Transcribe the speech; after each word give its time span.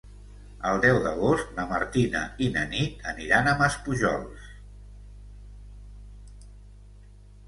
El 0.67 0.79
deu 0.83 0.95
d'agost 1.07 1.49
na 1.57 1.65
Martina 1.73 2.21
i 2.45 2.47
na 2.55 2.63
Nit 2.71 3.03
aniran 3.11 3.49
a 3.51 3.53
Maspujols. 3.59 4.49